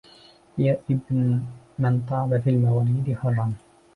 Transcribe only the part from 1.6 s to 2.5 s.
من طاب في